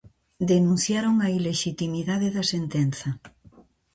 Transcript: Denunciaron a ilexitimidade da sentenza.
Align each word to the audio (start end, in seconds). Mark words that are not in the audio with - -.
Denunciaron 0.51 1.15
a 1.25 1.27
ilexitimidade 1.37 2.27
da 2.35 2.43
sentenza. 2.53 3.09